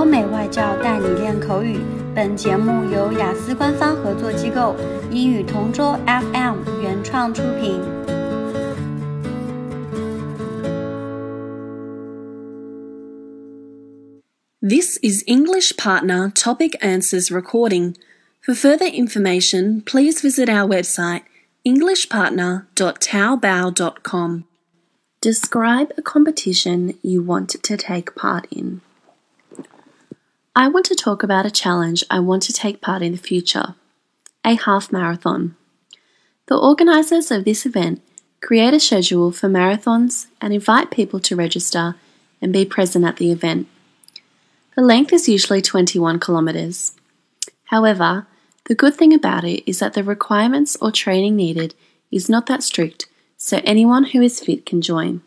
[0.00, 1.78] 欧美外教带你练口语。
[2.14, 4.74] 本节目由雅思官方合作机构
[5.10, 7.80] 英语同桌 FM 原创出品。
[14.62, 17.94] This is English Partner Topic Answers recording.
[18.40, 21.22] For further information, please visit our website
[21.66, 24.44] englishpartner.taobao.com.
[25.20, 28.80] Describe a competition you want to take part in.
[30.53, 33.75] I want to talk about a challenge I want to take part in the future
[34.43, 35.55] a half marathon.
[36.47, 38.01] The organisers of this event
[38.41, 41.95] create a schedule for marathons and invite people to register
[42.41, 43.67] and be present at the event.
[44.75, 46.95] The length is usually 21 kilometres.
[47.65, 48.27] However,
[48.65, 51.75] the good thing about it is that the requirements or training needed
[52.11, 53.07] is not that strict,
[53.37, 55.21] so anyone who is fit can join.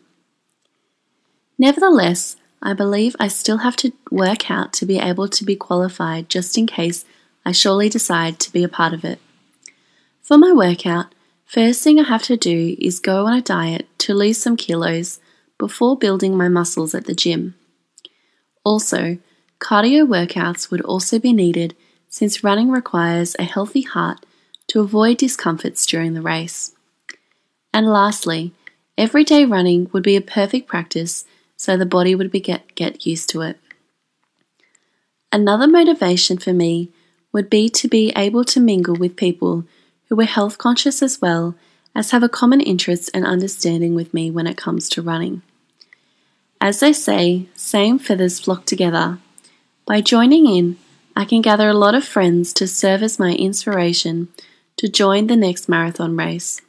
[1.57, 6.29] Nevertheless, I believe I still have to work out to be able to be qualified
[6.29, 7.05] just in case
[7.45, 9.19] I surely decide to be a part of it.
[10.23, 11.13] For my workout,
[11.45, 15.19] first thing I have to do is go on a diet to lose some kilos
[15.59, 17.53] before building my muscles at the gym.
[18.63, 19.19] Also,
[19.59, 21.75] cardio workouts would also be needed
[22.09, 24.25] since running requires a healthy heart
[24.69, 26.71] to avoid discomforts during the race.
[27.71, 28.53] And lastly,
[28.97, 31.25] everyday running would be a perfect practice
[31.55, 33.59] so the body would get, get used to it.
[35.31, 36.89] Another motivation for me
[37.31, 39.65] would be to be able to mingle with people
[40.07, 41.55] who are health conscious as well
[41.93, 45.41] as have a common interest and understanding with me when it comes to running.
[46.61, 49.19] As they say, same feathers flock together.
[49.85, 50.77] By joining in,
[51.15, 54.29] I can gather a lot of friends to serve as my inspiration
[54.77, 56.61] to join the next marathon race.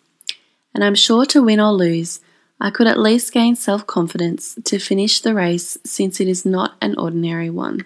[0.75, 2.21] And I'm sure to win or lose,
[2.61, 6.77] I could at least gain self confidence to finish the race since it is not
[6.81, 7.85] an ordinary one.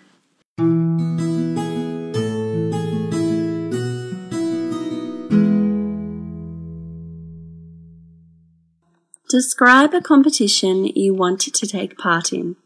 [9.28, 12.56] Describe a competition you wanted to take part in.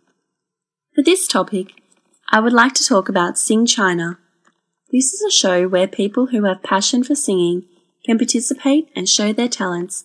[0.94, 1.72] For this topic,
[2.30, 4.18] I would like to talk about Sing China.
[4.90, 7.64] This is a show where people who have passion for singing
[8.04, 10.04] can participate and show their talents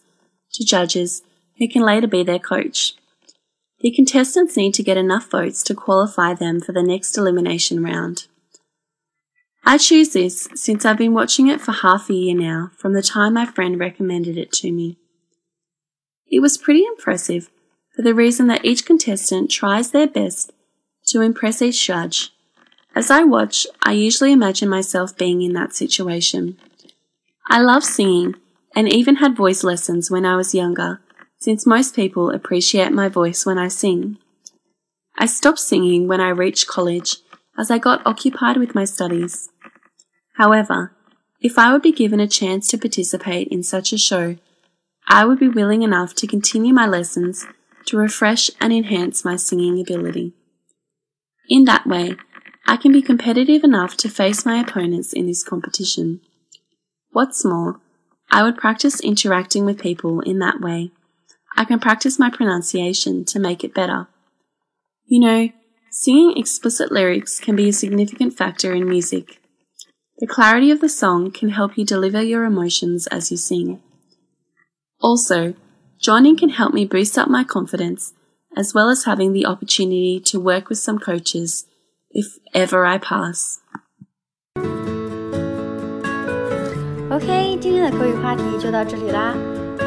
[0.53, 1.21] to judges
[1.59, 2.95] who can later be their coach.
[3.81, 8.27] The contestants need to get enough votes to qualify them for the next elimination round.
[9.63, 13.03] I choose this since I've been watching it for half a year now from the
[13.03, 14.97] time my friend recommended it to me.
[16.27, 17.49] It was pretty impressive
[17.95, 20.51] for the reason that each contestant tries their best
[21.07, 22.31] to impress each judge.
[22.95, 26.57] As I watch, I usually imagine myself being in that situation.
[27.47, 28.35] I love singing
[28.75, 31.01] and even had voice lessons when I was younger,
[31.39, 34.17] since most people appreciate my voice when I sing.
[35.17, 37.17] I stopped singing when I reached college
[37.57, 39.49] as I got occupied with my studies.
[40.35, 40.93] However,
[41.41, 44.35] if I would be given a chance to participate in such a show,
[45.07, 47.47] I would be willing enough to continue my lessons
[47.85, 50.33] to refresh and enhance my singing ability.
[51.49, 52.15] In that way,
[52.67, 56.21] I can be competitive enough to face my opponents in this competition.
[57.11, 57.79] What's more,
[58.29, 60.91] I would practice interacting with people in that way.
[61.58, 64.08] I can practice my pronunciation to make it better.
[65.06, 65.48] You know,
[65.90, 69.40] singing explicit lyrics can be a significant factor in music.
[70.18, 73.80] The clarity of the song can help you deliver your emotions as you sing.
[75.00, 75.54] Also,
[76.00, 78.12] joining can help me boost up my confidence
[78.56, 81.66] as well as having the opportunity to work with some coaches
[82.10, 83.60] if ever I pass.
[87.10, 89.36] OK，今天的口语话题就到这里啦。